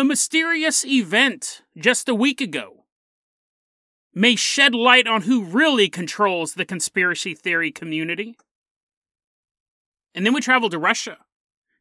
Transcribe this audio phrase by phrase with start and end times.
[0.00, 2.86] A mysterious event just a week ago
[4.14, 8.38] may shed light on who really controls the conspiracy theory community.
[10.14, 11.18] And then we travel to Russia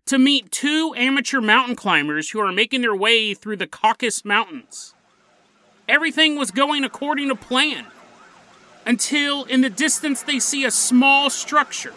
[0.08, 4.94] to meet two amateur mountain climbers who are making their way through the Caucasus Mountains.
[5.88, 7.86] Everything was going according to plan
[8.86, 11.94] until in the distance they see a small structure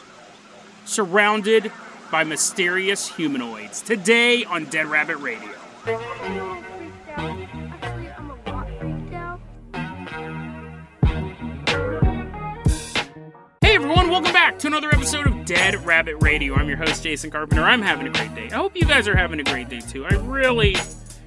[0.84, 1.72] surrounded
[2.12, 3.82] by mysterious humanoids.
[3.82, 5.61] Today on Dead Rabbit Radio.
[5.84, 5.94] Hey
[13.64, 16.54] everyone, welcome back to another episode of Dead Rabbit Radio.
[16.54, 17.64] I'm your host, Jason Carpenter.
[17.64, 18.48] I'm having a great day.
[18.52, 20.04] I hope you guys are having a great day too.
[20.04, 20.76] I really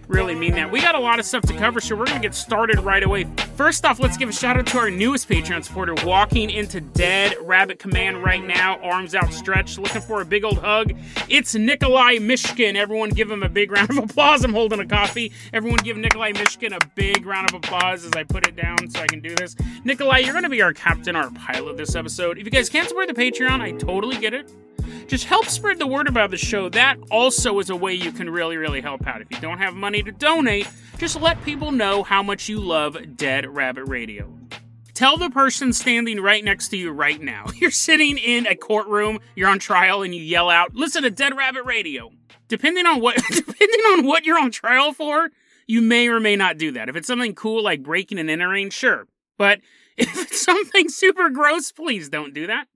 [0.08, 0.72] really mean that.
[0.72, 3.04] We got a lot of stuff to cover, so we're going to get started right
[3.04, 3.26] away.
[3.56, 7.36] First off, let's give a shout out to our newest Patreon supporter, walking into Dead
[7.42, 10.94] Rabbit Command right now, arms outstretched, looking for a big old hug.
[11.30, 12.76] It's Nikolai Mishkin.
[12.76, 14.44] Everyone give him a big round of applause.
[14.44, 15.32] I'm holding a coffee.
[15.54, 19.00] Everyone give Nikolai Mishkin a big round of applause as I put it down so
[19.00, 19.56] I can do this.
[19.84, 22.38] Nikolai, you're going to be our captain, our pilot this episode.
[22.38, 24.52] If you guys can't support the Patreon, I totally get it
[25.08, 26.70] just help spread the word about the show.
[26.70, 29.22] That also is a way you can really, really help out.
[29.22, 30.68] If you don't have money to donate,
[30.98, 34.34] just let people know how much you love Dead Rabbit Radio.
[34.94, 37.46] Tell the person standing right next to you right now.
[37.56, 41.36] You're sitting in a courtroom, you're on trial, and you yell out, "Listen to Dead
[41.36, 42.12] Rabbit Radio."
[42.48, 45.32] Depending on what, depending on what you're on trial for,
[45.68, 46.88] you may or may not do that.
[46.90, 49.08] If it's something cool like breaking and entering, sure.
[49.38, 49.60] But
[49.98, 52.68] if it's something super gross, please don't do that.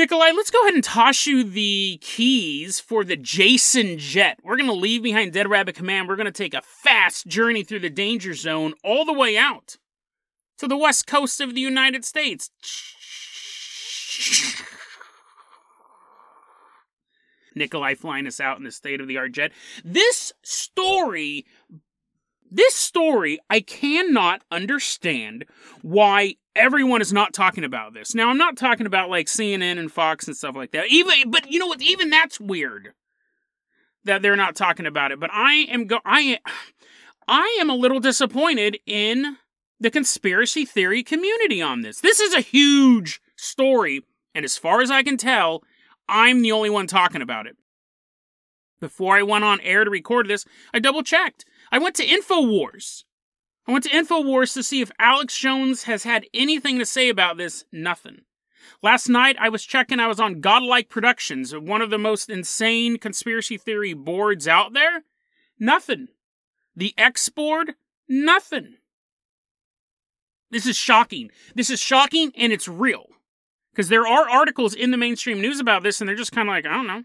[0.00, 4.38] Nikolai, let's go ahead and toss you the keys for the Jason Jet.
[4.42, 6.08] We're going to leave behind Dead Rabbit Command.
[6.08, 9.76] We're going to take a fast journey through the danger zone all the way out
[10.56, 12.48] to the west coast of the United States.
[17.54, 19.52] Nikolai flying us out in the state of the art jet.
[19.84, 21.44] This story
[22.50, 25.44] this story, I cannot understand
[25.82, 28.14] why everyone is not talking about this.
[28.14, 30.88] Now, I'm not talking about like CNN and Fox and stuff like that.
[30.88, 31.82] Even, but you know what?
[31.82, 32.94] Even that's weird
[34.04, 35.20] that they're not talking about it.
[35.20, 36.38] But I am go, I,
[37.28, 39.36] I am a little disappointed in
[39.78, 42.00] the conspiracy theory community on this.
[42.00, 44.02] This is a huge story,
[44.34, 45.62] and as far as I can tell,
[46.08, 47.56] I'm the only one talking about it.
[48.80, 51.44] Before I went on air to record this, I double checked.
[51.70, 53.04] I went to InfoWars.
[53.66, 57.36] I went to InfoWars to see if Alex Jones has had anything to say about
[57.36, 57.64] this.
[57.72, 58.22] Nothing.
[58.82, 62.98] Last night, I was checking, I was on Godlike Productions, one of the most insane
[62.98, 65.04] conspiracy theory boards out there.
[65.58, 66.08] Nothing.
[66.74, 67.74] The X board,
[68.08, 68.76] nothing.
[70.50, 71.30] This is shocking.
[71.54, 73.06] This is shocking and it's real.
[73.72, 76.54] Because there are articles in the mainstream news about this and they're just kind of
[76.54, 77.04] like, I don't know.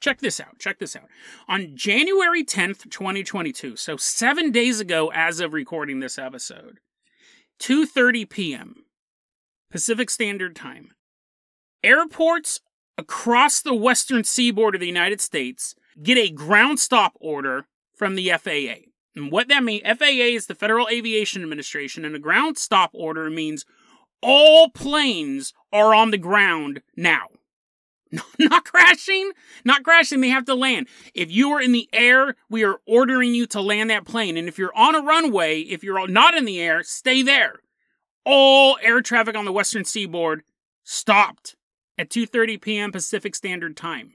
[0.00, 0.58] Check this out.
[0.58, 1.08] Check this out.
[1.46, 6.78] On January 10th, 2022, so 7 days ago as of recording this episode,
[7.60, 8.74] 2:30 p.m.
[9.70, 10.92] Pacific Standard Time.
[11.84, 12.60] Airports
[12.98, 18.30] across the western seaboard of the United States get a ground stop order from the
[18.30, 18.86] FAA.
[19.14, 23.28] And what that means, FAA is the Federal Aviation Administration, and a ground stop order
[23.28, 23.66] means
[24.22, 27.28] all planes are on the ground now.
[28.38, 29.30] not crashing,
[29.64, 30.20] not crashing.
[30.20, 30.88] They have to land.
[31.14, 34.36] If you are in the air, we are ordering you to land that plane.
[34.36, 37.60] And if you're on a runway, if you're not in the air, stay there.
[38.24, 40.42] All air traffic on the western seaboard
[40.84, 41.56] stopped
[41.96, 42.92] at 2:30 p.m.
[42.92, 44.12] Pacific Standard Time.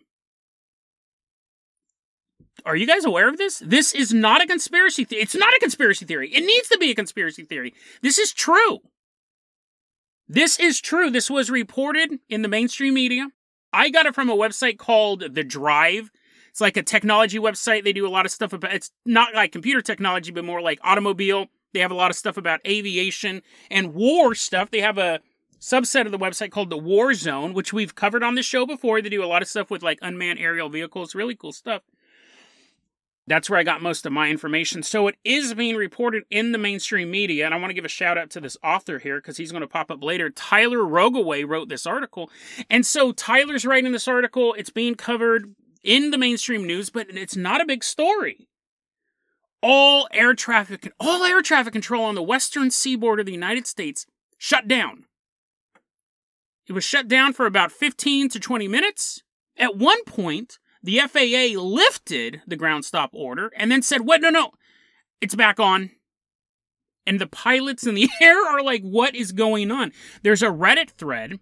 [2.66, 3.60] Are you guys aware of this?
[3.60, 5.22] This is not a conspiracy theory.
[5.22, 6.34] It's not a conspiracy theory.
[6.34, 7.74] It needs to be a conspiracy theory.
[8.02, 8.80] This is true.
[10.28, 11.12] This is true.
[11.12, 13.28] This was reported in the mainstream media.
[13.76, 16.10] I got it from a website called The Drive.
[16.50, 17.84] It's like a technology website.
[17.84, 20.80] They do a lot of stuff about it's not like computer technology, but more like
[20.82, 21.48] automobile.
[21.74, 24.72] They have a lot of stuff about aviation and war stuff.
[24.72, 25.20] They have a
[25.60, 29.02] subset of the website called the War Zone, which we've covered on the show before.
[29.02, 31.82] They do a lot of stuff with like unmanned aerial vehicles, really cool stuff.
[33.28, 34.84] That's where I got most of my information.
[34.84, 37.46] So it is being reported in the mainstream media.
[37.46, 39.62] And I want to give a shout out to this author here because he's going
[39.62, 40.30] to pop up later.
[40.30, 42.30] Tyler Rogoway wrote this article.
[42.70, 44.54] And so Tyler's writing this article.
[44.54, 48.48] It's being covered in the mainstream news, but it's not a big story.
[49.62, 54.06] All air traffic, all air traffic control on the western seaboard of the United States
[54.38, 55.06] shut down.
[56.68, 59.24] It was shut down for about 15 to 20 minutes.
[59.58, 64.22] At one point, the FAA lifted the ground stop order and then said, What?
[64.22, 64.52] No, no,
[65.22, 65.92] it's back on.
[67.08, 69.92] And the pilots in the air are like, What is going on?
[70.24, 71.40] There's a Reddit thread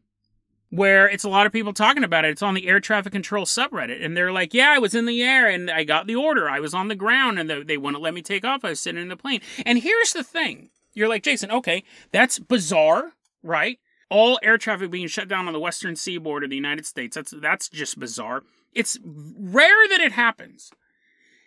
[0.69, 2.29] where it's a lot of people talking about it.
[2.29, 5.21] It's on the air traffic control subreddit, and they're like, "Yeah, I was in the
[5.21, 6.49] air and I got the order.
[6.49, 8.65] I was on the ground, and they wouldn't let me take off.
[8.65, 12.39] I was sitting in the plane." And here's the thing: you're like, Jason, okay, that's
[12.39, 13.13] bizarre,
[13.43, 13.77] right?
[14.09, 17.15] All air traffic being shut down on the western seaboard of the United States.
[17.15, 18.41] That's that's just bizarre.
[18.75, 20.71] It's rare that it happens.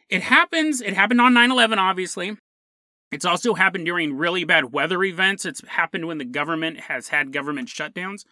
[0.08, 0.80] It happens.
[0.80, 2.36] It happened on 9/11, obviously.
[3.12, 5.44] It's also happened during really bad weather events.
[5.44, 8.24] It's happened when the government has had government shutdowns.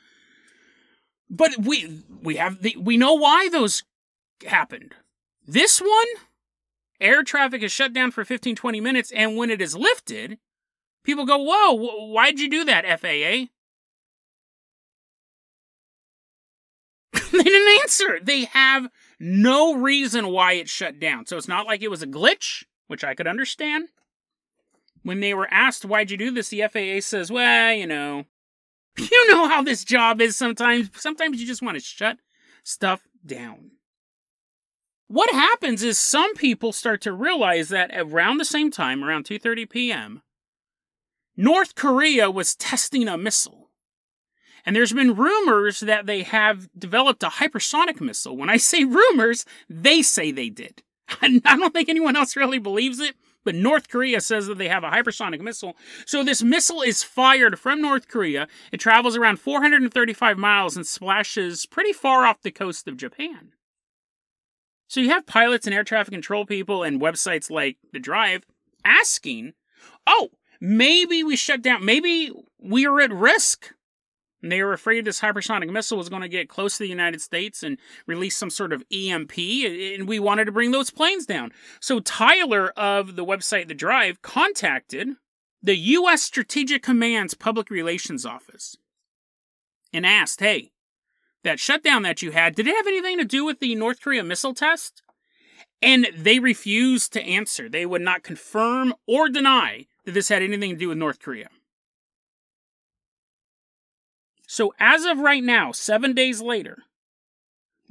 [1.30, 3.82] But we we have the we know why those
[4.46, 4.94] happened.
[5.46, 6.06] This one,
[7.00, 10.38] air traffic is shut down for 15 20 minutes and when it is lifted,
[11.02, 13.48] people go, "Whoa, why'd you do that, FAA?"
[17.38, 18.20] they didn't answer.
[18.22, 18.88] They have
[19.18, 21.26] no reason why it shut down.
[21.26, 23.88] So it's not like it was a glitch, which I could understand.
[25.02, 26.48] When they were asked, why'd you do this?
[26.48, 28.24] The FAA says, well, you know,
[28.98, 30.90] you know how this job is sometimes.
[30.94, 32.18] Sometimes you just want to shut
[32.62, 33.72] stuff down.
[35.08, 39.68] What happens is some people start to realize that around the same time, around 2:30
[39.68, 40.22] p.m.,
[41.36, 43.63] North Korea was testing a missile.
[44.64, 48.36] And there's been rumors that they have developed a hypersonic missile.
[48.36, 50.82] When I say rumors, they say they did.
[51.20, 53.14] I don't think anyone else really believes it,
[53.44, 55.76] but North Korea says that they have a hypersonic missile.
[56.06, 58.48] So this missile is fired from North Korea.
[58.72, 63.52] It travels around 435 miles and splashes pretty far off the coast of Japan.
[64.88, 68.44] So you have pilots and air traffic control people and websites like The Drive
[68.84, 69.52] asking,
[70.06, 70.30] oh,
[70.60, 73.73] maybe we shut down, maybe we are at risk
[74.44, 77.22] and they were afraid this hypersonic missile was going to get close to the United
[77.22, 81.50] States and release some sort of EMP, and we wanted to bring those planes down.
[81.80, 85.08] So Tyler of the website The Drive contacted
[85.62, 86.22] the U.S.
[86.22, 88.76] Strategic Command's Public Relations Office
[89.94, 90.72] and asked, hey,
[91.42, 94.22] that shutdown that you had, did it have anything to do with the North Korea
[94.22, 95.02] missile test?
[95.80, 97.70] And they refused to answer.
[97.70, 101.48] They would not confirm or deny that this had anything to do with North Korea.
[104.54, 106.84] So, as of right now, seven days later,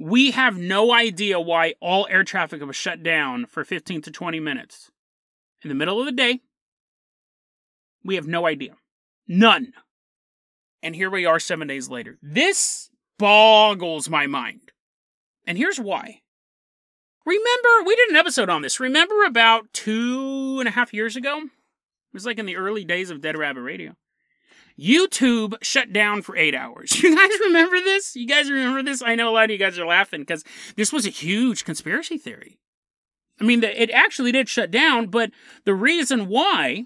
[0.00, 4.40] we have no idea why all air traffic was shut down for 15 to 20
[4.40, 4.90] minutes.
[5.62, 6.40] In the middle of the day,
[8.02, 8.76] we have no idea.
[9.28, 9.74] None.
[10.82, 12.16] And here we are seven days later.
[12.22, 12.88] This
[13.18, 14.72] boggles my mind.
[15.46, 16.22] And here's why.
[17.26, 18.80] Remember, we did an episode on this.
[18.80, 21.40] Remember about two and a half years ago?
[21.40, 23.96] It was like in the early days of Dead Rabbit Radio.
[24.78, 26.92] YouTube shut down for eight hours.
[27.02, 28.16] You guys remember this?
[28.16, 29.02] You guys remember this?
[29.02, 30.44] I know a lot of you guys are laughing because
[30.76, 32.58] this was a huge conspiracy theory.
[33.40, 35.30] I mean, it actually did shut down, but
[35.64, 36.84] the reason why,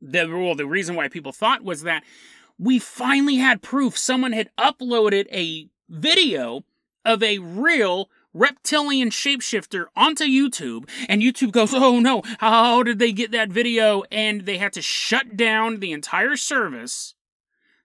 [0.00, 2.04] the well, the reason why people thought was that
[2.58, 6.64] we finally had proof someone had uploaded a video
[7.04, 8.08] of a real
[8.38, 14.02] reptilian shapeshifter onto YouTube, and YouTube goes, Oh no, how did they get that video?
[14.10, 17.14] And they had to shut down the entire service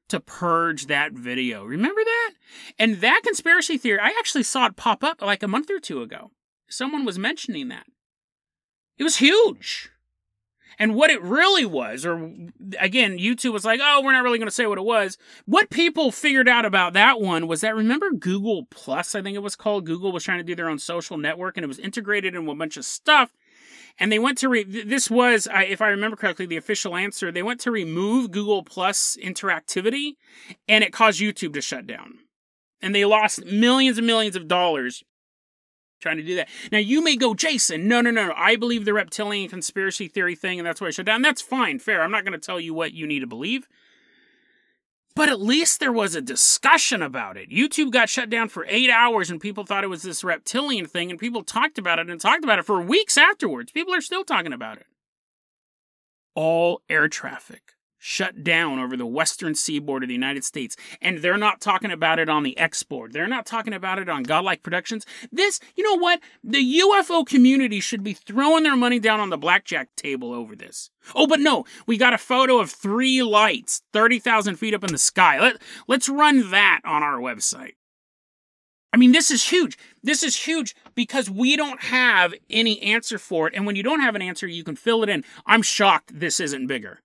[0.09, 1.63] to purge that video.
[1.63, 2.31] Remember that?
[2.77, 6.01] And that conspiracy theory, I actually saw it pop up like a month or two
[6.01, 6.31] ago.
[6.69, 7.85] Someone was mentioning that.
[8.97, 9.89] It was huge.
[10.79, 12.31] And what it really was, or
[12.79, 15.17] again, YouTube was like, oh, we're not really going to say what it was.
[15.45, 19.43] What people figured out about that one was that remember Google Plus, I think it
[19.43, 19.85] was called?
[19.85, 22.55] Google was trying to do their own social network and it was integrated in a
[22.55, 23.31] bunch of stuff.
[23.99, 27.31] And they went to, re- this was, if I remember correctly, the official answer.
[27.31, 30.15] They went to remove Google Plus interactivity
[30.67, 32.19] and it caused YouTube to shut down.
[32.81, 35.03] And they lost millions and millions of dollars
[36.03, 36.49] trying to do that.
[36.71, 38.33] Now you may go, Jason, no, no, no, no.
[38.35, 41.23] I believe the reptilian conspiracy theory thing, and that's why I shut down.
[41.23, 42.03] That's fine, fair.
[42.03, 43.67] I'm not going to tell you what you need to believe.
[45.15, 47.51] But at least there was a discussion about it.
[47.51, 51.09] YouTube got shut down for eight hours and people thought it was this reptilian thing,
[51.09, 53.71] and people talked about it and talked about it for weeks afterwards.
[53.71, 54.87] People are still talking about it.
[56.35, 57.72] All air traffic
[58.05, 60.75] shut down over the western seaboard of the United States.
[61.01, 63.13] And they're not talking about it on the export.
[63.13, 65.05] They're not talking about it on Godlike Productions.
[65.31, 66.19] This, you know what?
[66.43, 70.89] The UFO community should be throwing their money down on the blackjack table over this.
[71.15, 74.97] Oh, but no, we got a photo of three lights 30,000 feet up in the
[74.97, 75.39] sky.
[75.39, 77.75] Let, let's run that on our website.
[78.91, 79.77] I mean, this is huge.
[80.03, 83.53] This is huge because we don't have any answer for it.
[83.55, 85.23] And when you don't have an answer, you can fill it in.
[85.45, 86.99] I'm shocked this isn't bigger.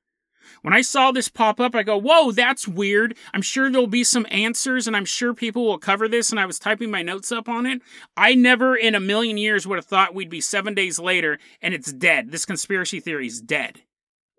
[0.63, 3.17] When I saw this pop up, I go, whoa, that's weird.
[3.33, 6.31] I'm sure there'll be some answers and I'm sure people will cover this.
[6.31, 7.81] And I was typing my notes up on it.
[8.17, 11.75] I never in a million years would have thought we'd be seven days later and
[11.75, 12.31] it's dead.
[12.31, 13.83] This conspiracy theory is dead.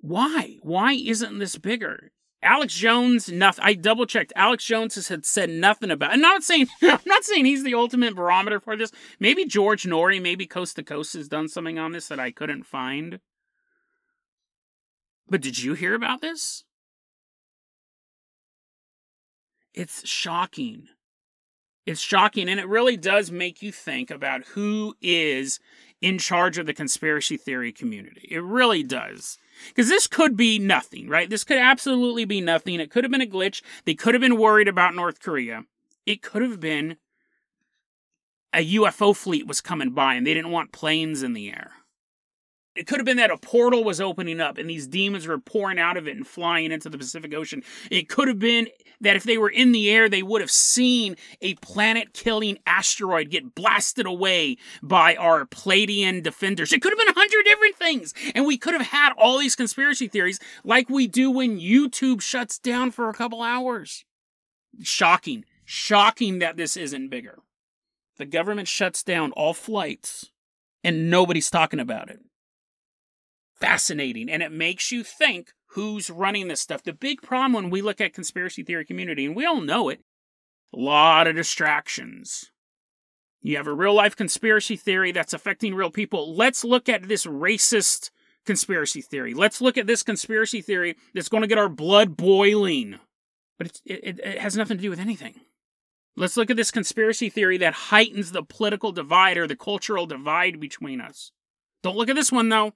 [0.02, 0.58] Why?
[0.62, 2.12] Why isn't this bigger?
[2.42, 3.66] Alex Jones, nothing.
[3.66, 4.32] I double checked.
[4.36, 6.14] Alex Jones has had said nothing about.
[6.14, 8.92] I'm not saying I'm not saying he's the ultimate barometer for this.
[9.20, 12.64] Maybe George Noory, maybe Coast to Coast has done something on this that I couldn't
[12.64, 13.20] find.
[15.30, 16.64] But did you hear about this?
[19.74, 20.88] It's shocking.
[21.86, 25.60] It's shocking, and it really does make you think about who is
[26.02, 28.28] in charge of the conspiracy theory community.
[28.30, 29.38] It really does.
[29.70, 31.30] Because this could be nothing, right?
[31.30, 32.80] This could absolutely be nothing.
[32.80, 33.62] It could have been a glitch.
[33.86, 35.64] They could have been worried about North Korea.
[36.06, 36.98] It could have been
[38.54, 41.72] a UFO fleet was coming by and they didn't want planes in the air.
[42.80, 45.78] It could have been that a portal was opening up and these demons were pouring
[45.78, 47.62] out of it and flying into the Pacific Ocean.
[47.92, 48.70] It could have been
[49.02, 53.32] that if they were in the air, they would have seen a planet killing asteroid
[53.32, 56.72] get blasted away by our Pleiadian defenders.
[56.72, 58.14] It could have been a hundred different things.
[58.34, 62.58] And we could have had all these conspiracy theories like we do when YouTube shuts
[62.58, 64.06] down for a couple hours.
[64.82, 65.44] Shocking.
[65.66, 67.40] Shocking that this isn't bigger.
[68.16, 70.32] The government shuts down all flights
[70.82, 72.22] and nobody's talking about it
[73.60, 76.84] fascinating and it makes you think who's running this stuff.
[76.84, 80.02] The big problem when we look at conspiracy theory community, and we all know it,
[80.74, 82.52] a lot of distractions.
[83.42, 86.36] You have a real life conspiracy theory that's affecting real people.
[86.36, 88.10] Let's look at this racist
[88.46, 89.34] conspiracy theory.
[89.34, 93.00] Let's look at this conspiracy theory that's going to get our blood boiling.
[93.58, 95.36] But it, it has nothing to do with anything.
[96.16, 100.60] Let's look at this conspiracy theory that heightens the political divide or the cultural divide
[100.60, 101.32] between us.
[101.82, 102.74] Don't look at this one, though.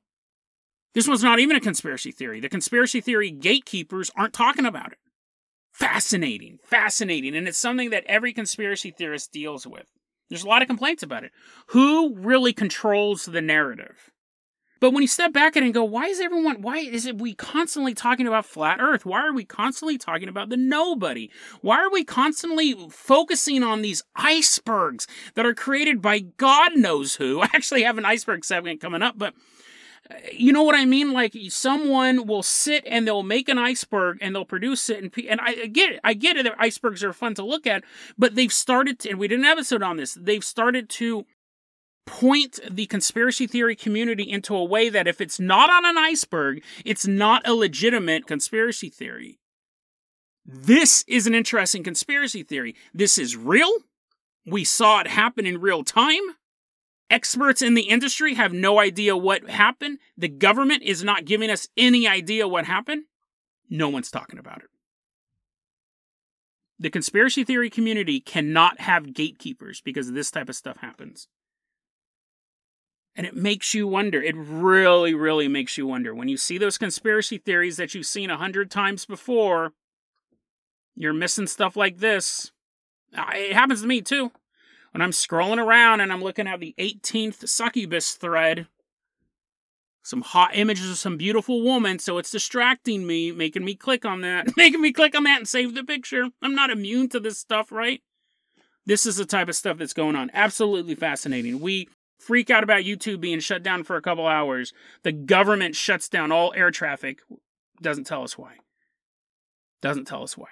[0.93, 2.39] This one's not even a conspiracy theory.
[2.39, 5.00] The conspiracy theory gatekeepers aren't talking about it.
[5.73, 7.35] Fascinating, fascinating.
[7.35, 9.88] And it's something that every conspiracy theorist deals with.
[10.29, 11.31] There's a lot of complaints about it.
[11.67, 14.12] Who really controls the narrative?
[14.83, 17.93] But when you step back and go, why is everyone, why is it we constantly
[17.93, 19.05] talking about flat earth?
[19.05, 21.31] Why are we constantly talking about the nobody?
[21.62, 27.39] Why are we constantly focusing on these icebergs that are created by God knows who?
[27.41, 29.33] I actually have an iceberg segment coming up, but
[30.31, 31.13] you know what I mean?
[31.13, 35.39] Like someone will sit and they'll make an iceberg and they'll produce it, and and
[35.41, 36.00] I get it.
[36.03, 36.48] I get it.
[36.57, 37.83] Icebergs are fun to look at,
[38.17, 40.13] but they've started to, and we did an episode on this.
[40.13, 41.25] They've started to
[42.05, 46.62] point the conspiracy theory community into a way that if it's not on an iceberg,
[46.83, 49.39] it's not a legitimate conspiracy theory.
[50.45, 52.75] This is an interesting conspiracy theory.
[52.93, 53.72] This is real.
[54.45, 56.22] We saw it happen in real time.
[57.10, 60.00] Experts in the industry have no idea what happened.
[60.17, 63.03] The government is not giving us any idea what happened.
[63.69, 64.69] No one's talking about it.
[66.79, 71.27] The conspiracy theory community cannot have gatekeepers because this type of stuff happens.
[73.15, 74.22] And it makes you wonder.
[74.22, 76.15] It really, really makes you wonder.
[76.15, 79.74] When you see those conspiracy theories that you've seen a hundred times before,
[80.95, 82.51] you're missing stuff like this.
[83.13, 84.31] It happens to me too
[84.93, 88.67] when I'm scrolling around and I'm looking at the 18th succubus thread,
[90.03, 94.21] some hot images of some beautiful woman, so it's distracting me, making me click on
[94.21, 96.27] that, making me click on that and save the picture.
[96.43, 98.01] I'm not immune to this stuff, right?
[98.85, 100.29] This is the type of stuff that's going on.
[100.33, 101.59] Absolutely fascinating.
[101.59, 104.73] We freak out about YouTube being shut down for a couple hours.
[105.01, 107.19] The government shuts down all air traffic.
[107.81, 108.57] Doesn't tell us why.
[109.81, 110.50] Doesn't tell us why.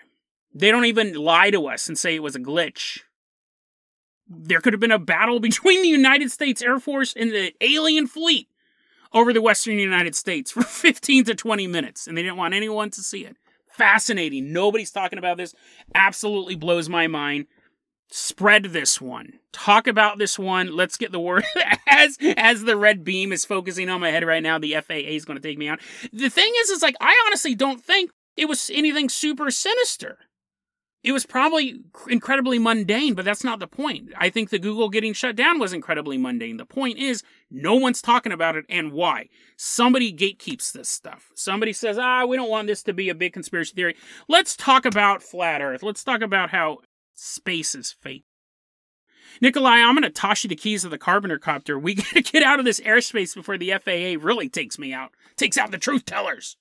[0.54, 3.02] They don't even lie to us and say it was a glitch
[4.32, 8.08] there could have been a battle between the United States Air Force and the alien
[8.08, 8.48] fleet
[9.14, 12.90] over the western United States for 15 to 20 minutes, and they didn't want anyone
[12.92, 13.36] to see it.
[13.70, 14.52] Fascinating.
[14.52, 15.56] Nobody's talking about this.
[15.96, 17.48] Absolutely blows my mind.
[18.10, 19.40] Spread this one.
[19.54, 20.76] Talk about this one.
[20.76, 21.46] Let's get the word
[21.88, 24.60] as as the red beam is focusing on my head right now.
[24.60, 25.80] The FAA is going to take me out.
[26.12, 30.18] The thing is, is like I honestly don't think it was anything super sinister
[31.04, 34.12] it was probably incredibly mundane, but that's not the point.
[34.18, 36.58] I think the Google getting shut down was incredibly mundane.
[36.58, 39.30] The point is, no one's talking about it and why.
[39.58, 41.32] Somebody gatekeeps this stuff.
[41.34, 43.96] Somebody says, ah, we don't want this to be a big conspiracy theory.
[44.28, 45.82] Let's talk about flat Earth.
[45.82, 46.80] Let's talk about how
[47.16, 48.26] space is fake.
[49.42, 51.80] Nikolai, I'm going to toss you the keys of the Carpenter copter.
[51.80, 55.12] We got to get out of this airspace before the FAA really takes me out,
[55.36, 56.58] takes out the truth tellers.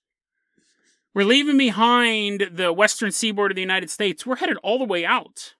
[1.15, 4.25] We're leaving behind the western seaboard of the United States.
[4.25, 5.55] We're headed all the way out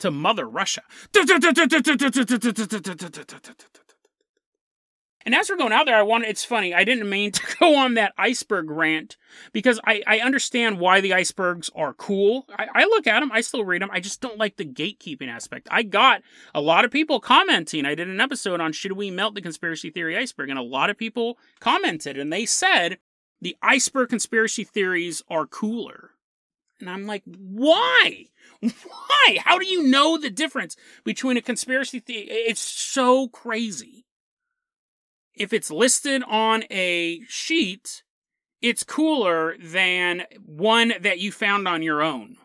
[0.00, 0.82] to Mother Russia.
[5.28, 7.76] And as we're going out there, I want it's funny, I didn't mean to go
[7.76, 9.16] on that iceberg rant
[9.52, 12.46] because I, I understand why the icebergs are cool.
[12.56, 13.90] I, I look at them, I still read them.
[13.92, 15.68] I just don't like the gatekeeping aspect.
[15.70, 16.22] I got
[16.54, 17.84] a lot of people commenting.
[17.84, 20.88] I did an episode on should we melt the conspiracy theory iceberg, and a lot
[20.88, 22.98] of people commented and they said
[23.40, 26.10] the iceberg conspiracy theories are cooler.
[26.80, 28.26] And I'm like, why?
[28.60, 29.38] Why?
[29.44, 32.26] How do you know the difference between a conspiracy theory?
[32.28, 34.06] It's so crazy.
[35.34, 38.02] If it's listed on a sheet,
[38.60, 42.36] it's cooler than one that you found on your own.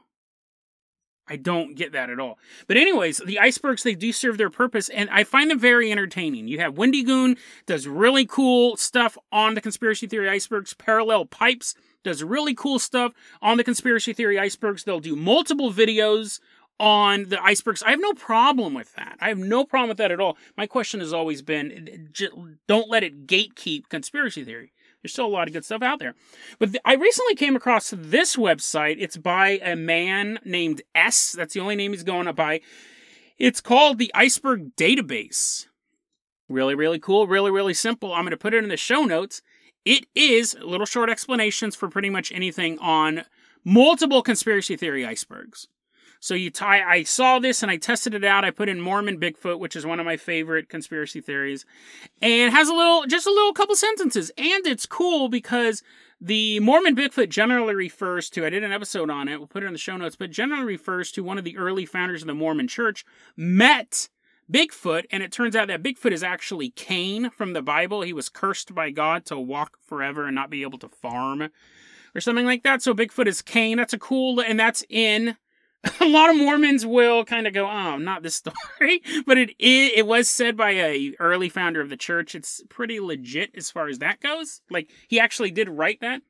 [1.27, 2.37] I don't get that at all.
[2.67, 6.47] But anyways, the icebergs they do serve their purpose, and I find them very entertaining.
[6.47, 10.73] You have Wendigoon does really cool stuff on the conspiracy theory icebergs.
[10.73, 14.83] Parallel Pipes does really cool stuff on the conspiracy theory icebergs.
[14.83, 16.39] They'll do multiple videos
[16.79, 17.81] on the icebergs.
[17.83, 19.17] I have no problem with that.
[19.21, 20.37] I have no problem with that at all.
[20.57, 22.09] My question has always been
[22.67, 24.73] don't let it gatekeep conspiracy theory.
[25.03, 26.15] There's still a lot of good stuff out there.
[26.59, 28.95] But th- I recently came across this website.
[28.99, 31.33] It's by a man named S.
[31.33, 32.61] That's the only name he's going up by.
[33.37, 35.67] It's called the Iceberg Database.
[36.47, 37.27] Really, really cool.
[37.27, 38.13] Really, really simple.
[38.13, 39.41] I'm going to put it in the show notes.
[39.83, 43.25] It is little short explanations for pretty much anything on
[43.65, 45.67] multiple conspiracy theory icebergs.
[46.23, 48.45] So you tie, I saw this and I tested it out.
[48.45, 51.65] I put in Mormon Bigfoot, which is one of my favorite conspiracy theories,
[52.21, 54.31] and has a little, just a little couple sentences.
[54.37, 55.83] And it's cool because
[56.21, 59.65] the Mormon Bigfoot generally refers to, I did an episode on it, we'll put it
[59.65, 62.33] in the show notes, but generally refers to one of the early founders of the
[62.33, 63.03] Mormon church
[63.35, 64.07] met
[64.49, 68.01] Bigfoot, and it turns out that Bigfoot is actually Cain from the Bible.
[68.01, 71.49] He was cursed by God to walk forever and not be able to farm
[72.15, 72.81] or something like that.
[72.81, 73.75] So Bigfoot is Cain.
[73.75, 75.35] That's a cool, and that's in
[75.99, 80.07] a lot of Mormons will kind of go, "Oh, not this story," but it it
[80.07, 82.35] was said by a early founder of the church.
[82.35, 84.61] It's pretty legit as far as that goes.
[84.69, 86.21] Like he actually did write that.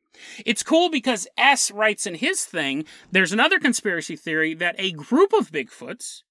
[0.46, 2.86] It's cool because S writes in his thing.
[3.12, 6.22] There's another conspiracy theory that a group of Bigfoots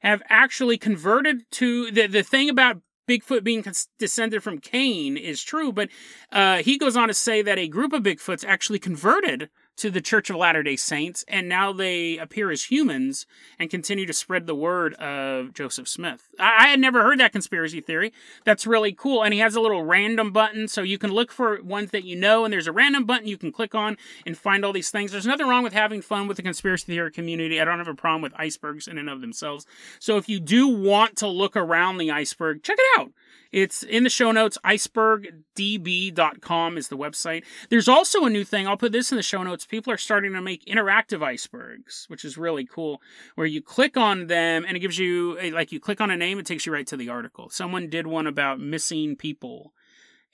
[0.00, 3.64] have actually converted to the the thing about Bigfoot being
[3.98, 5.90] descended from Cain is true, but
[6.32, 10.00] uh, he goes on to say that a group of Bigfoots actually converted to the
[10.00, 13.26] Church of Latter day Saints, and now they appear as humans
[13.58, 16.28] and continue to spread the word of Joseph Smith.
[16.38, 18.12] I, I, had never heard that conspiracy theory.
[18.44, 19.22] That's really cool.
[19.22, 22.16] And he has a little random button, so you can look for ones that you
[22.16, 25.12] know, and there's a random button you can click on and find all these things.
[25.12, 27.60] There's nothing wrong with having fun with the conspiracy theory community.
[27.60, 29.66] I don't have a problem with icebergs in and of themselves.
[29.98, 33.12] So if you do want to look around the iceberg, check it out.
[33.52, 34.58] It's in the show notes.
[34.64, 37.44] Icebergdb.com is the website.
[37.70, 38.66] There's also a new thing.
[38.66, 39.64] I'll put this in the show notes.
[39.64, 43.00] People are starting to make interactive icebergs, which is really cool,
[43.36, 46.40] where you click on them and it gives you, like, you click on a name,
[46.40, 47.48] it takes you right to the article.
[47.48, 49.72] Someone did one about missing people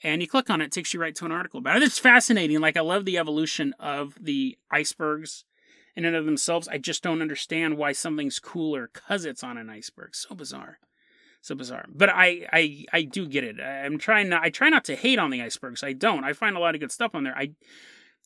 [0.03, 1.83] and you click on it, it takes you right to an article about it.
[1.83, 2.59] It's fascinating.
[2.59, 5.45] Like, I love the evolution of the icebergs
[5.95, 6.67] in and of themselves.
[6.67, 10.15] I just don't understand why something's cooler because it's on an iceberg.
[10.15, 10.79] So bizarre
[11.41, 11.85] so bizarre.
[11.89, 13.59] But I, I, I do get it.
[13.59, 14.43] I'm trying not.
[14.43, 15.83] I try not to hate on the icebergs.
[15.83, 16.23] I don't.
[16.23, 17.35] I find a lot of good stuff on there.
[17.35, 17.51] I,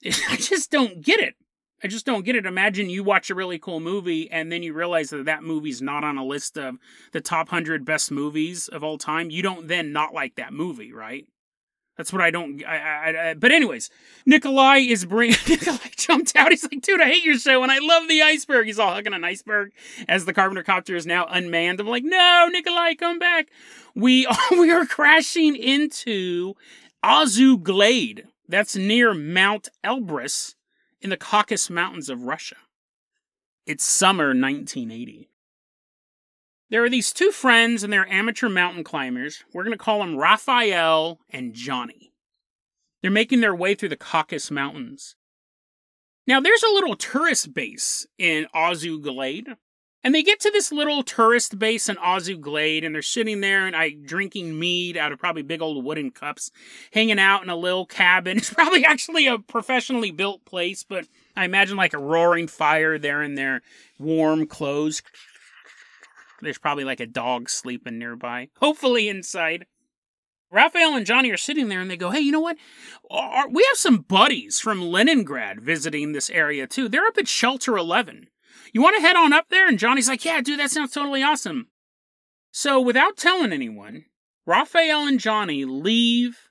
[0.30, 1.36] I just don't get it.
[1.84, 2.46] I just don't get it.
[2.46, 6.04] Imagine you watch a really cool movie and then you realize that that movie's not
[6.04, 6.78] on a list of
[7.12, 9.30] the top hundred best movies of all time.
[9.30, 11.26] You don't then not like that movie, right?
[11.98, 12.64] That's what I don't.
[12.66, 13.90] I, I, I, but anyways,
[14.26, 15.32] Nikolai is bring.
[15.48, 16.52] Nikolai jumped out.
[16.52, 19.14] He's like, "Dude, I hate your show, and I love the iceberg." He's all hugging
[19.14, 19.72] an iceberg
[20.08, 21.80] as the Carpenter copter is now unmanned.
[21.80, 23.48] I'm like, "No, Nikolai, come back."
[23.96, 26.56] We are we are crashing into
[27.04, 28.26] Azau Glade.
[28.48, 30.56] That's near Mount Elbrus
[31.02, 32.58] in the Caucasus Mountains of Russia.
[33.66, 35.30] It's summer 1980.
[36.70, 39.44] There are these two friends, and they're amateur mountain climbers.
[39.54, 42.12] We're going to call them Raphael and Johnny.
[43.02, 45.16] They're making their way through the Caucasus Mountains.
[46.26, 49.56] Now, there's a little tourist base in Azau Glade.
[50.06, 53.66] And they get to this little tourist base in Azau Glade, and they're sitting there
[53.66, 56.52] and I drinking mead out of probably big old wooden cups,
[56.94, 58.38] hanging out in a little cabin.
[58.46, 63.24] It's probably actually a professionally built place, but I imagine like a roaring fire there
[63.24, 63.64] in their
[63.98, 65.02] warm clothes.
[66.46, 69.66] There's probably like a dog sleeping nearby, hopefully inside.
[70.52, 72.58] Raphael and Johnny are sitting there and they go, Hey, you know what?
[73.12, 76.88] We have some buddies from Leningrad visiting this area too.
[76.88, 78.28] They're up at Shelter 11.
[78.72, 79.68] You want to head on up there?
[79.68, 81.68] And Johnny's like, Yeah, dude, that sounds totally awesome.
[82.52, 84.06] So, without telling anyone,
[84.46, 86.50] Raphael and Johnny leave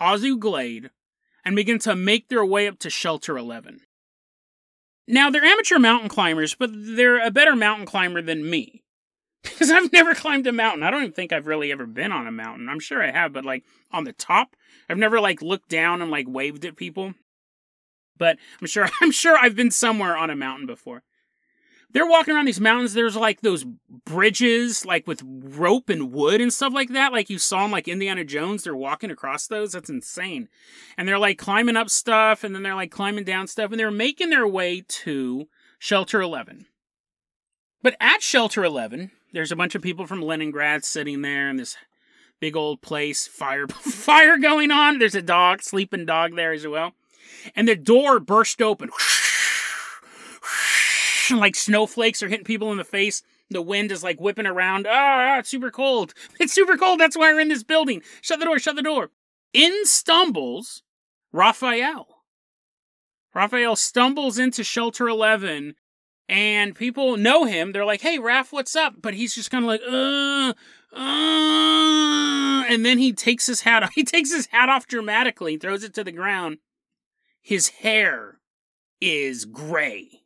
[0.00, 0.90] Azau Glade
[1.44, 3.80] and begin to make their way up to Shelter 11.
[5.06, 8.83] Now, they're amateur mountain climbers, but they're a better mountain climber than me
[9.44, 10.82] because I've never climbed a mountain.
[10.82, 12.68] I don't even think I've really ever been on a mountain.
[12.68, 14.56] I'm sure I have, but like on the top,
[14.88, 17.14] I've never like looked down and like waved at people.
[18.16, 21.02] But I'm sure I'm sure I've been somewhere on a mountain before.
[21.92, 22.94] they're walking around these mountains.
[22.94, 23.64] There's like those
[24.04, 27.86] bridges, like with rope and wood and stuff like that, like you saw in like
[27.86, 28.64] Indiana Jones.
[28.64, 29.72] They're walking across those.
[29.72, 30.48] That's insane.
[30.96, 33.90] And they're like climbing up stuff, and then they're like climbing down stuff, and they're
[33.90, 36.66] making their way to Shelter 11.
[37.82, 41.76] But at Shelter 11, there's a bunch of people from Leningrad sitting there in this
[42.40, 44.98] big old place, fire fire going on.
[44.98, 46.92] There's a dog, sleeping dog there as well.
[47.54, 48.90] And the door burst open.
[51.30, 53.22] like snowflakes are hitting people in the face.
[53.50, 54.86] The wind is like whipping around.
[54.88, 56.14] Ah, it's super cold.
[56.40, 57.00] It's super cold.
[57.00, 58.02] That's why we're in this building.
[58.20, 59.10] Shut the door, shut the door.
[59.52, 60.82] In stumbles
[61.32, 62.06] Raphael.
[63.34, 65.74] Raphael stumbles into shelter 11
[66.28, 67.72] and people know him.
[67.72, 70.54] They're like, "Hey, Raph, what's up?" But he's just kind of like, "Uh,
[70.96, 73.90] uh," and then he takes his hat off.
[73.94, 76.58] He takes his hat off dramatically, throws it to the ground.
[77.40, 78.38] His hair
[79.00, 80.22] is gray.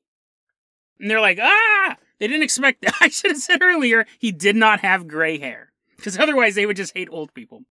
[1.01, 1.97] And they're like, ah!
[2.19, 2.95] They didn't expect that.
[3.01, 5.73] I should have said earlier, he did not have gray hair.
[5.97, 7.65] Because otherwise they would just hate old people.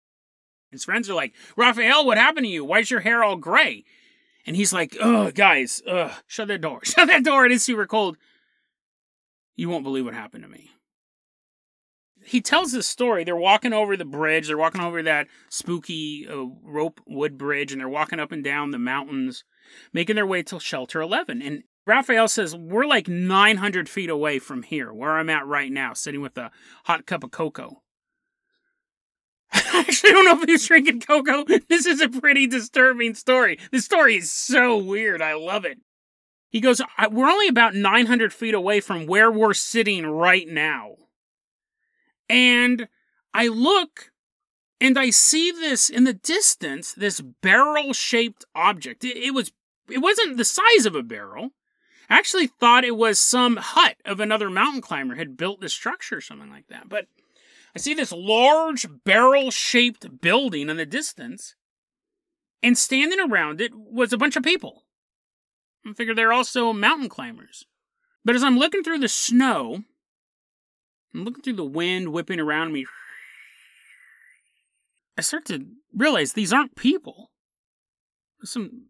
[0.71, 2.65] His friends are like, Raphael, what happened to you?
[2.65, 3.85] Why's your hair all gray?
[4.47, 6.81] And he's like, oh, guys, ugh, shut that door.
[6.85, 7.47] Shut that door.
[7.47, 8.17] It is super cold.
[9.57, 10.71] You won't believe what happened to me.
[12.25, 13.25] He tells this story.
[13.25, 14.47] They're walking over the bridge.
[14.47, 18.71] They're walking over that spooky uh, rope wood bridge, and they're walking up and down
[18.71, 19.45] the mountains,
[19.93, 21.43] making their way to shelter 11.
[21.43, 25.93] And Raphael says, We're like 900 feet away from here, where I'm at right now,
[25.93, 26.51] sitting with a
[26.85, 27.83] hot cup of cocoa.
[29.73, 31.45] I actually don't know if he's drinking cocoa.
[31.69, 33.59] This is a pretty disturbing story.
[33.71, 35.23] This story is so weird.
[35.23, 35.79] I love it.
[36.51, 40.97] He goes, We're only about 900 feet away from where we're sitting right now.
[42.29, 42.89] And
[43.33, 44.11] I look
[44.81, 49.05] and I see this in the distance, this barrel shaped object.
[49.05, 49.53] It, it was,
[49.89, 51.51] it wasn't the size of a barrel.
[52.11, 56.17] I actually thought it was some hut of another mountain climber had built this structure
[56.17, 56.89] or something like that.
[56.89, 57.07] But
[57.77, 61.57] I see this large barrel shaped building in the distance,
[62.63, 64.85] and standing around it was a bunch of people.
[65.87, 67.65] I figure they're also mountain climbers.
[68.25, 69.85] But as I'm looking through the snow,
[71.15, 72.87] I'm looking through the wind whipping around me,
[75.17, 77.31] I start to realize these aren't people.
[78.43, 78.87] Some,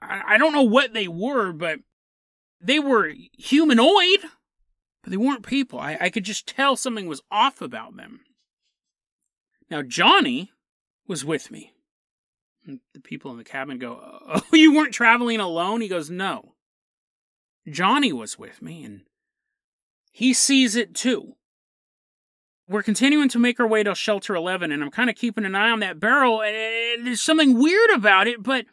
[0.00, 1.80] I don't know what they were, but
[2.60, 4.20] they were humanoid,
[5.02, 5.78] but they weren't people.
[5.78, 8.20] I, I could just tell something was off about them.
[9.70, 10.52] Now, Johnny
[11.06, 11.72] was with me.
[12.64, 15.80] And the people in the cabin go, Oh, you weren't traveling alone?
[15.80, 16.54] He goes, No.
[17.68, 19.02] Johnny was with me, and
[20.10, 21.36] he sees it too.
[22.68, 25.54] We're continuing to make our way to shelter 11, and I'm kind of keeping an
[25.54, 26.42] eye on that barrel.
[26.42, 28.66] And there's something weird about it, but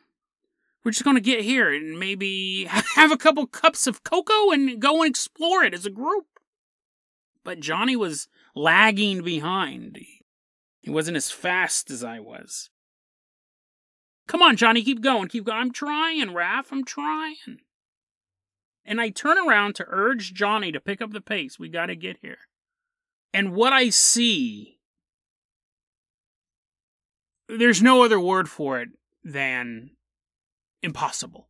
[0.90, 4.82] we're just going to get here and maybe have a couple cups of cocoa and
[4.82, 6.26] go and explore it as a group.
[7.44, 10.00] But Johnny was lagging behind.
[10.82, 12.72] He wasn't as fast as I was.
[14.28, 15.60] Come on, Johnny, keep going, keep going.
[15.60, 17.60] I'm trying, Raph, I'm trying.
[18.84, 21.60] And I turn around to urge Johnny to pick up the pace.
[21.60, 22.40] We got to get here.
[23.32, 24.80] And what I see,
[27.48, 28.90] there's no other word for it
[29.24, 29.92] than
[30.82, 31.50] impossible.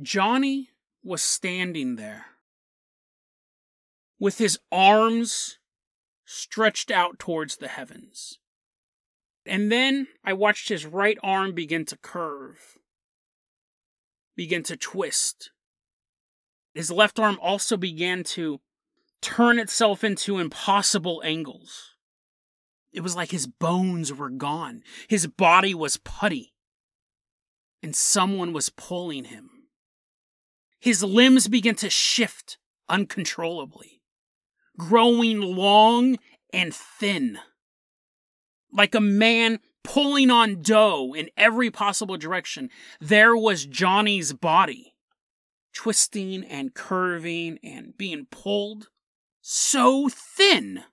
[0.00, 0.70] Johnny
[1.02, 2.26] was standing there
[4.18, 5.58] with his arms
[6.24, 8.38] stretched out towards the heavens.
[9.46, 12.78] And then I watched his right arm begin to curve,
[14.36, 15.50] begin to twist.
[16.74, 18.60] His left arm also began to
[19.20, 21.96] turn itself into impossible angles.
[22.92, 24.82] It was like his bones were gone.
[25.08, 26.52] His body was putty
[27.82, 29.50] and someone was pulling him.
[30.80, 34.02] His limbs began to shift uncontrollably,
[34.78, 36.18] growing long
[36.52, 37.38] and thin,
[38.72, 42.70] like a man pulling on dough in every possible direction.
[43.00, 44.94] There was Johnny's body,
[45.74, 48.88] twisting and curving and being pulled
[49.40, 50.84] so thin,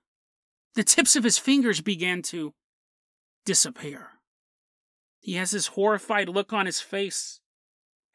[0.74, 2.54] the tips of his fingers began to
[3.44, 4.10] disappear.
[5.20, 7.40] He has this horrified look on his face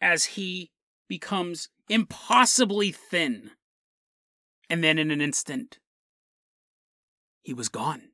[0.01, 0.71] as he
[1.07, 3.51] becomes impossibly thin.
[4.69, 5.79] And then in an instant,
[7.41, 8.09] he was gone.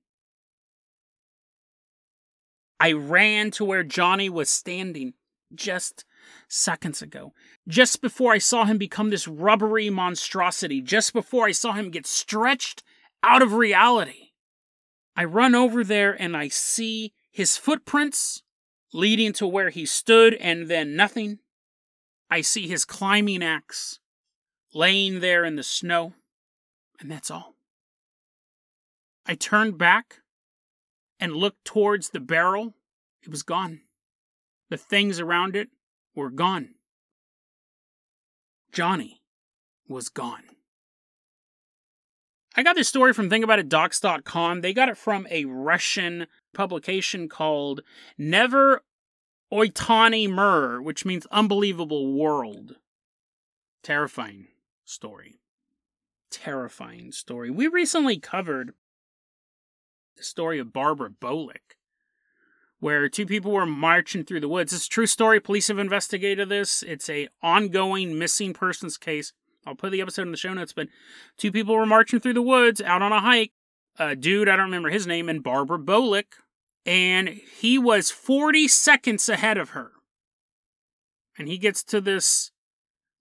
[2.80, 5.14] I ran to where Johnny was standing
[5.54, 6.06] just
[6.48, 7.34] seconds ago.
[7.68, 12.08] Just before I saw him become this rubbery monstrosity, just before I saw him get
[12.08, 12.84] stretched
[13.24, 14.32] out of reality.
[15.16, 18.44] I run over there and I see his footprints
[18.94, 21.40] leading to where he stood and then nothing.
[22.30, 24.00] I see his climbing axe
[24.74, 26.14] laying there in the snow,
[27.00, 27.56] and that's all.
[29.26, 30.22] I turned back
[31.20, 32.76] and looked towards the barrel.
[33.24, 33.82] It was gone.
[34.70, 35.70] The things around it
[36.16, 36.76] were gone.
[38.72, 39.22] Johnny
[39.88, 40.44] was gone.
[42.56, 44.62] I got this story from ThinkAboutItDocs.com.
[44.62, 47.82] They got it from a Russian publication called
[48.18, 48.84] Never
[49.52, 52.76] Oitani Mur, which means unbelievable world.
[53.84, 54.48] Terrifying
[54.86, 55.40] story.
[56.30, 57.50] Terrifying story.
[57.50, 58.74] We recently covered
[60.18, 61.78] the story of Barbara Bolick,
[62.80, 64.74] where two people were marching through the woods.
[64.74, 65.40] It's a true story.
[65.40, 66.84] Police have investigated this.
[66.84, 69.34] It's a ongoing missing persons case.
[69.66, 70.88] I'll put the episode in the show notes, but
[71.38, 73.52] two people were marching through the woods out on a hike.
[74.00, 76.38] A dude, I don't remember his name, and Barbara Bolick,
[76.86, 79.92] and he was 40 seconds ahead of her.
[81.38, 82.52] And he gets to this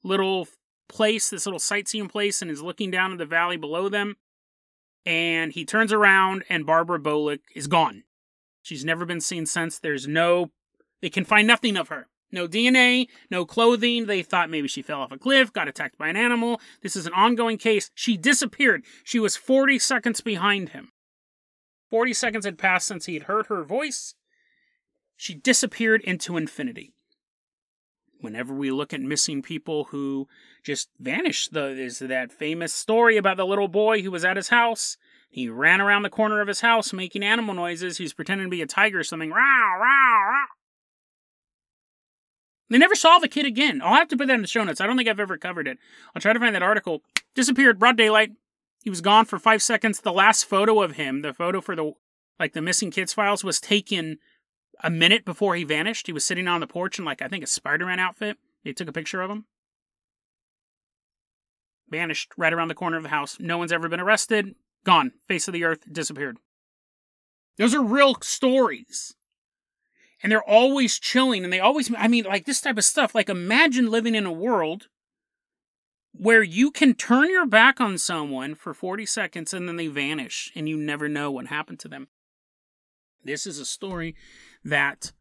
[0.05, 0.47] little
[0.88, 4.17] place, this little sightseeing place, and is looking down at the valley below them.
[5.05, 8.05] And he turns around, and Barbara Bolick is gone.
[8.62, 9.81] She's never been seen since.
[9.81, 10.53] There's no,
[11.03, 12.07] they can find nothing of her.
[12.31, 14.07] No DNA, no clothing.
[14.07, 16.61] They thought maybe she fell off a cliff, got attacked by an animal.
[16.83, 17.91] This is an ongoing case.
[17.95, 18.85] She disappeared.
[19.05, 20.93] She was 40 seconds behind him.
[21.91, 24.14] 40 seconds had passed since he had heard her voice.
[25.17, 26.93] She disappeared into infinity.
[28.21, 30.29] Whenever we look at missing people who
[30.62, 34.97] just vanish, there's that famous story about the little boy who was at his house.
[35.31, 37.99] He ran around the corner of his house making animal noises.
[37.99, 39.33] He was pretending to be a tiger or something.
[42.70, 43.81] They never saw the kid again.
[43.83, 44.81] I'll have to put that in the show notes.
[44.81, 45.78] I don't think I've ever covered it.
[46.14, 47.02] I'll try to find that article.
[47.35, 48.33] Disappeared, broad daylight.
[48.85, 50.00] He was gone for five seconds.
[50.00, 51.92] The last photo of him, the photo for the
[52.38, 54.18] like the missing kids files, was taken
[54.83, 56.07] a minute before he vanished.
[56.07, 58.37] He was sitting on the porch in like I think a Spider-Man outfit.
[58.64, 59.46] They took a picture of him.
[61.88, 63.38] Vanished right around the corner of the house.
[63.40, 64.54] No one's ever been arrested.
[64.85, 65.12] Gone.
[65.26, 65.90] Face of the earth.
[65.90, 66.37] Disappeared.
[67.57, 69.16] Those are real stories
[70.22, 73.28] and they're always chilling and they always i mean like this type of stuff like
[73.28, 74.88] imagine living in a world
[76.12, 80.50] where you can turn your back on someone for 40 seconds and then they vanish
[80.54, 82.09] and you never know what happened to them
[83.24, 84.14] this is a story
[84.64, 85.12] that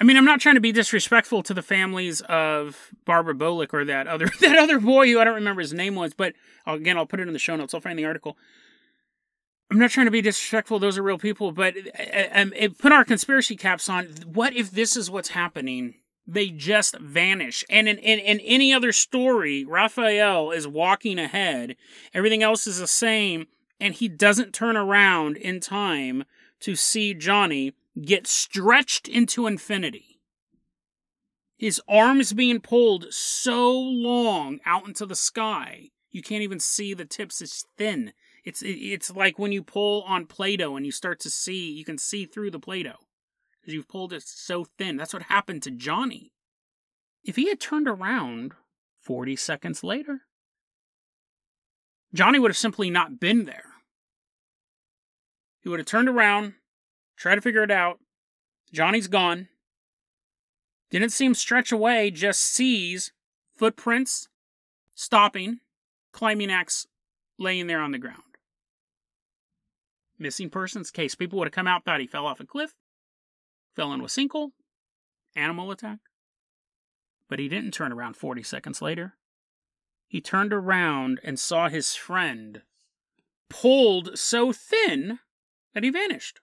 [0.00, 3.84] I mean, I'm not trying to be disrespectful to the families of Barbara Bolick or
[3.84, 6.34] that other that other boy who I don't remember his name was, but
[6.66, 7.74] again, I'll put it in the show notes.
[7.74, 8.36] I'll find the article.
[9.70, 10.78] I'm not trying to be disrespectful.
[10.78, 11.74] Those are real people, but
[12.32, 14.06] um, put our conspiracy caps on.
[14.24, 15.96] What if this is what's happening?
[16.26, 17.64] They just vanish.
[17.68, 21.76] And in, in, in any other story, Raphael is walking ahead.
[22.14, 23.46] Everything else is the same.
[23.80, 26.24] And he doesn't turn around in time
[26.60, 30.20] to see Johnny get stretched into infinity.
[31.56, 37.04] His arms being pulled so long out into the sky, you can't even see the
[37.04, 37.42] tips.
[37.42, 38.12] It's thin.
[38.48, 41.98] It's it's like when you pull on Play-Doh and you start to see, you can
[41.98, 42.96] see through the Play-Doh
[43.60, 44.96] because you've pulled it so thin.
[44.96, 46.32] That's what happened to Johnny.
[47.22, 48.52] If he had turned around
[49.02, 50.22] 40 seconds later,
[52.14, 53.66] Johnny would have simply not been there.
[55.60, 56.54] He would have turned around,
[57.18, 57.98] tried to figure it out.
[58.72, 59.48] Johnny's gone.
[60.88, 63.12] Didn't see him stretch away, just sees
[63.54, 64.30] footprints,
[64.94, 65.58] stopping,
[66.14, 66.86] climbing axe
[67.38, 68.22] laying there on the ground
[70.18, 71.14] missing persons case.
[71.14, 72.74] People would have come out, thought he fell off a cliff,
[73.74, 74.50] fell into a sinkhole,
[75.36, 75.98] animal attack.
[77.28, 79.14] But he didn't turn around 40 seconds later.
[80.06, 82.62] He turned around and saw his friend
[83.50, 85.18] pulled so thin
[85.74, 86.40] that he vanished.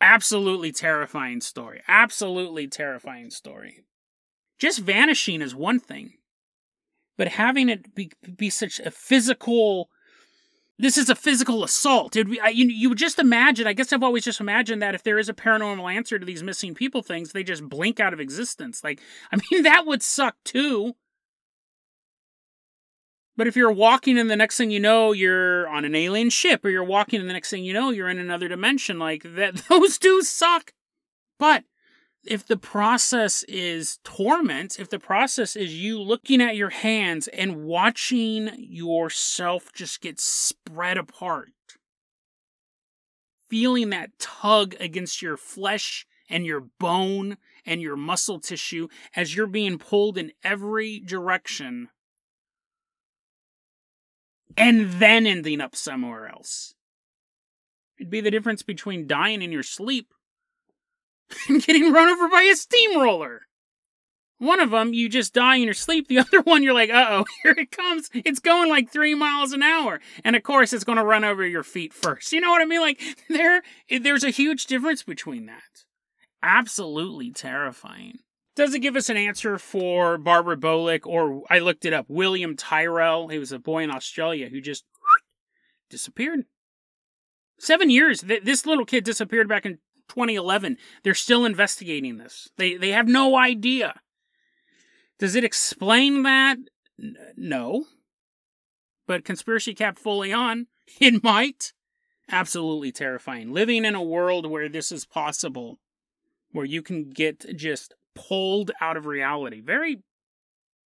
[0.00, 1.82] Absolutely terrifying story.
[1.88, 3.84] Absolutely terrifying story.
[4.58, 6.14] Just vanishing is one thing,
[7.16, 9.88] but having it be, be such a physical
[10.78, 12.16] this is a physical assault.
[12.16, 15.02] It, I, you, you would just imagine, I guess I've always just imagined that if
[15.04, 18.20] there is a paranormal answer to these missing people things, they just blink out of
[18.20, 18.82] existence.
[18.82, 19.00] Like,
[19.32, 20.96] I mean, that would suck too.
[23.36, 26.64] But if you're walking and the next thing you know, you're on an alien ship,
[26.64, 29.56] or you're walking and the next thing you know, you're in another dimension, like that,
[29.68, 30.72] those do suck.
[31.38, 31.64] But
[32.26, 37.64] if the process is torment, if the process is you looking at your hands and
[37.64, 41.50] watching yourself just get spread apart,
[43.48, 49.46] feeling that tug against your flesh and your bone and your muscle tissue as you're
[49.46, 51.88] being pulled in every direction,
[54.56, 56.74] and then ending up somewhere else.
[57.98, 60.13] It'd be the difference between dying in your sleep
[61.48, 63.42] and getting run over by a steamroller.
[64.38, 66.08] One of them, you just die in your sleep.
[66.08, 68.10] The other one, you're like, uh oh, here it comes.
[68.12, 70.00] It's going like three miles an hour.
[70.24, 72.32] And of course, it's going to run over your feet first.
[72.32, 72.80] You know what I mean?
[72.80, 75.84] Like, there, there's a huge difference between that.
[76.42, 78.18] Absolutely terrifying.
[78.56, 82.54] Does it give us an answer for Barbara Bolick, or I looked it up, William
[82.54, 83.28] Tyrrell?
[83.28, 84.84] He was a boy in Australia who just
[85.90, 86.44] disappeared.
[87.58, 88.20] Seven years.
[88.20, 90.76] This little kid disappeared back in 2011.
[91.02, 92.48] They're still investigating this.
[92.56, 94.00] They they have no idea.
[95.18, 96.58] Does it explain that?
[97.00, 97.84] N- no.
[99.06, 100.66] But conspiracy cap fully on,
[101.00, 101.72] it might.
[102.30, 103.52] Absolutely terrifying.
[103.52, 105.78] Living in a world where this is possible,
[106.52, 109.60] where you can get just pulled out of reality.
[109.60, 110.02] Very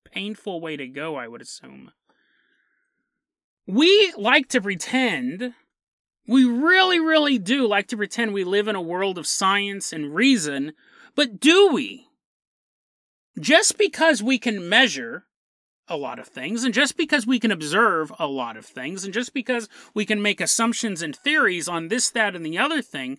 [0.05, 1.93] painful way to go, I would assume.
[3.67, 5.55] We like to pretend,
[6.27, 10.15] we really, really do like to pretend we live in a world of science and
[10.15, 10.73] reason,
[11.15, 12.09] but do we?
[13.39, 15.25] Just because we can measure
[15.89, 19.15] a lot of things, and just because we can observe a lot of things, and
[19.15, 23.19] just because we can make assumptions and theories on this, that, and the other thing,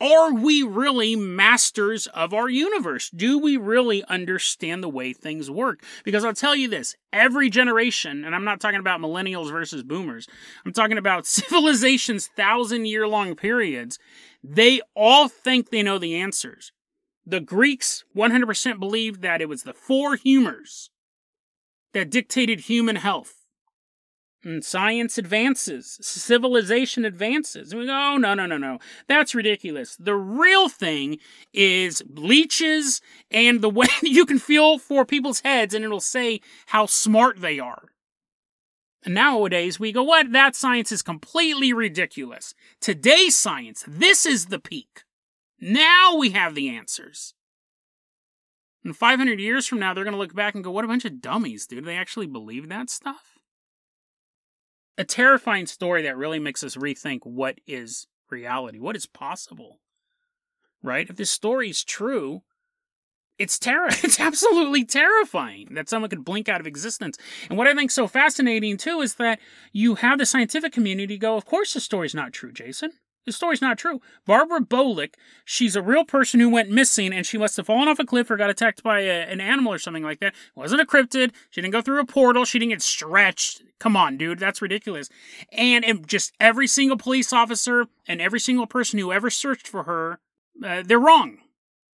[0.00, 3.10] are we really masters of our universe?
[3.10, 5.82] Do we really understand the way things work?
[6.04, 10.26] Because I'll tell you this every generation, and I'm not talking about millennials versus boomers,
[10.66, 13.98] I'm talking about civilizations, thousand year long periods,
[14.42, 16.72] they all think they know the answers.
[17.24, 20.90] The Greeks 100% believed that it was the four humors
[21.94, 23.43] that dictated human health.
[24.44, 27.72] And science advances, civilization advances.
[27.72, 28.78] And we go, oh, no, no, no, no.
[29.08, 29.96] That's ridiculous.
[29.96, 31.18] The real thing
[31.54, 36.84] is leeches and the way you can feel for people's heads and it'll say how
[36.84, 37.88] smart they are.
[39.02, 40.32] And nowadays we go, what?
[40.32, 42.54] That science is completely ridiculous.
[42.80, 45.04] Today's science, this is the peak.
[45.58, 47.32] Now we have the answers.
[48.84, 51.06] And 500 years from now, they're going to look back and go, what a bunch
[51.06, 51.86] of dummies, dude.
[51.86, 53.33] They actually believe that stuff?
[54.96, 59.80] A terrifying story that really makes us rethink what is reality, what is possible.
[60.82, 61.08] Right?
[61.08, 62.42] If this story is true,
[63.38, 67.16] it's terror it's absolutely terrifying that someone could blink out of existence.
[67.48, 69.40] And what I think so fascinating too is that
[69.72, 72.92] you have the scientific community go, of course the story's not true, Jason.
[73.26, 74.00] The story's not true.
[74.26, 77.98] Barbara Bolick, she's a real person who went missing and she must have fallen off
[77.98, 80.34] a cliff or got attacked by a, an animal or something like that.
[80.54, 81.32] Wasn't a cryptid.
[81.50, 82.44] She didn't go through a portal.
[82.44, 83.62] She didn't get stretched.
[83.78, 84.38] Come on, dude.
[84.38, 85.08] That's ridiculous.
[85.52, 89.84] And it, just every single police officer and every single person who ever searched for
[89.84, 90.20] her,
[90.64, 91.38] uh, they're wrong.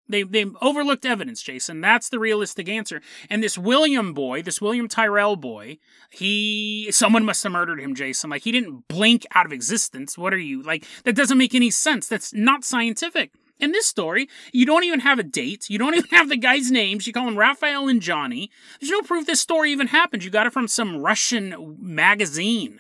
[0.10, 1.82] They they overlooked evidence, Jason.
[1.82, 3.02] That's the realistic answer.
[3.30, 5.78] And this William boy, this William Tyrrell boy,
[6.10, 8.30] he someone must have murdered him, Jason.
[8.30, 10.18] Like he didn't blink out of existence.
[10.18, 10.86] What are you like?
[11.04, 12.08] That doesn't make any sense.
[12.08, 13.32] That's not scientific.
[13.60, 15.70] In this story, you don't even have a date.
[15.70, 17.08] You don't even have the guy's names.
[17.08, 18.52] You call him Raphael and Johnny.
[18.80, 20.24] There's no proof this story even happened.
[20.24, 22.80] You got it from some Russian magazine.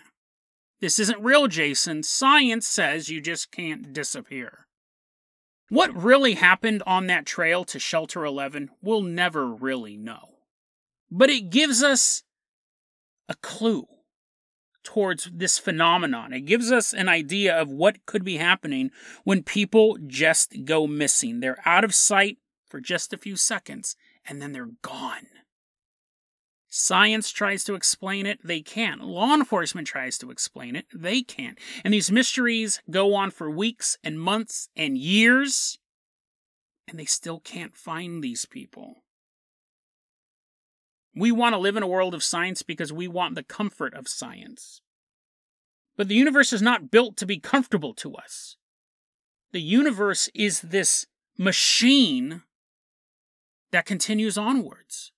[0.80, 2.04] This isn't real, Jason.
[2.04, 4.67] Science says you just can't disappear.
[5.70, 10.36] What really happened on that trail to Shelter 11, we'll never really know.
[11.12, 12.24] But it gives us
[13.28, 13.88] a clue
[14.84, 16.32] towards this phenomenon.
[16.32, 18.92] It gives us an idea of what could be happening
[19.26, 21.42] when people just go missing.
[21.42, 22.38] They're out of sight
[22.70, 25.28] for just a few seconds and then they're gone.
[26.70, 29.02] Science tries to explain it, they can't.
[29.02, 31.58] Law enforcement tries to explain it, they can't.
[31.84, 35.80] And these mysteries go on for weeks and months and years,
[36.88, 39.04] and they still can't find these people.
[41.16, 44.08] We want to live in a world of science because we want the comfort of
[44.08, 44.82] science.
[45.96, 48.58] But the universe is not built to be comfortable to us.
[49.52, 52.44] The universe is this machine
[53.72, 55.12] that continues onwards.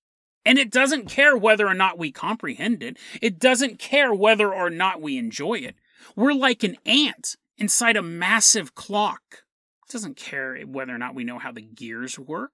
[0.44, 2.96] And it doesn't care whether or not we comprehend it.
[3.20, 5.76] It doesn't care whether or not we enjoy it.
[6.16, 9.44] We're like an ant inside a massive clock.
[9.86, 12.52] It doesn't care whether or not we know how the gears work.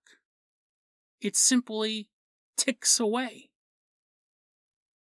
[1.20, 2.08] It simply
[2.56, 3.50] ticks away.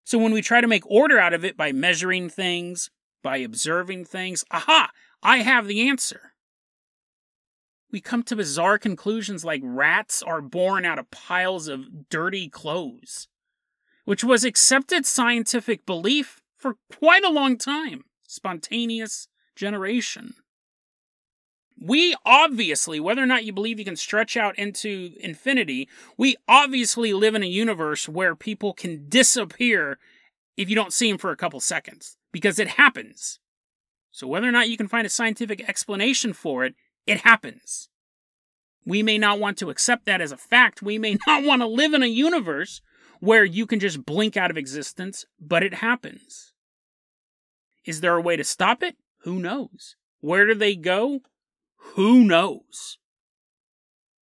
[0.04, 2.92] So when we try to make order out of it by measuring things,
[3.24, 4.92] by observing things, aha,
[5.24, 6.35] I have the answer
[7.96, 13.30] we come to bizarre conclusions like rats are born out of piles of dirty clothes,
[14.04, 18.04] which was accepted scientific belief for quite a long time.
[18.28, 20.34] Spontaneous generation.
[21.82, 25.88] We obviously, whether or not you believe you can stretch out into infinity,
[26.18, 30.00] we obviously live in a universe where people can disappear
[30.58, 33.40] if you don't see them for a couple seconds, because it happens.
[34.12, 36.76] So, whether or not you can find a scientific explanation for it,
[37.06, 37.90] it happens.
[38.86, 40.82] We may not want to accept that as a fact.
[40.82, 42.82] We may not want to live in a universe
[43.20, 46.54] where you can just blink out of existence, but it happens.
[47.86, 48.96] Is there a way to stop it?
[49.24, 49.96] Who knows?
[50.20, 51.22] Where do they go?
[51.96, 52.98] Who knows?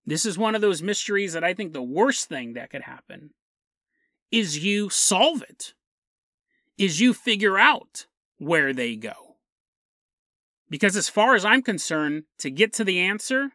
[0.06, 3.32] This is one of those mysteries that I think the worst thing that could happen
[4.32, 5.74] is you solve it,
[6.78, 8.08] is you figure out
[8.38, 9.29] where they go.
[10.70, 13.52] Because as far as I'm concerned, to get to the answer,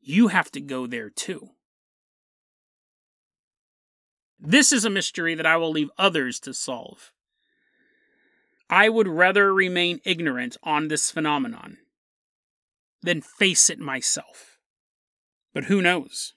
[0.00, 1.50] you have to go there too.
[4.40, 7.12] This is a mystery that I will leave others to solve.
[8.70, 11.78] I would rather remain ignorant on this phenomenon
[13.02, 14.58] than face it myself.
[15.54, 16.34] But who knows?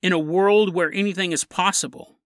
[0.00, 2.18] In a world where anything is possible,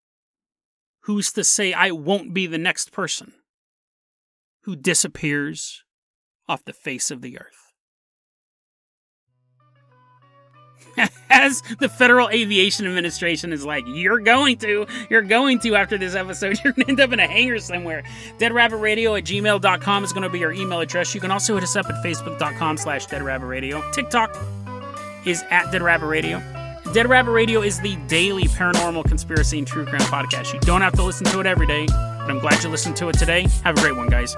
[1.01, 3.34] who's to say I won't be the next person
[4.62, 5.84] who disappears
[6.49, 7.66] off the face of the earth?
[11.30, 16.14] as the Federal Aviation Administration is like, you're going to, you're going to after this
[16.14, 18.03] episode, you're going to end up in a hangar somewhere.
[18.38, 21.14] DeadRabbitRadio at gmail.com is going to be your email address.
[21.14, 23.92] You can also hit us up at facebook.com slash deadrabbitradio.
[23.92, 24.36] TikTok
[25.24, 26.38] is at Dead Rabbit Radio.
[26.92, 30.55] Dead Rabbit Radio is the daily paranormal conspiracy and true crime podcast.
[30.55, 33.09] You don't have to listen to it every day, but I'm glad you listened to
[33.09, 33.47] it today.
[33.64, 34.36] Have a great one, guys.